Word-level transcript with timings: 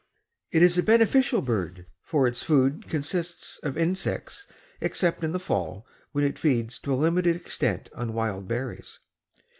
It 0.49 0.63
is 0.63 0.79
a 0.79 0.81
beneficial 0.81 1.43
bird, 1.43 1.85
for 2.01 2.25
its 2.27 2.41
food 2.41 2.89
consists 2.89 3.59
of 3.61 3.77
insects 3.77 4.47
except 4.81 5.23
in 5.23 5.31
the 5.31 5.39
fall 5.39 5.85
when 6.11 6.23
it 6.25 6.39
feeds 6.39 6.79
to 6.79 6.93
a 6.95 6.97
limited 6.97 7.35
extent 7.35 7.87
on 7.93 8.13
wild 8.13 8.47
berries. 8.47 8.97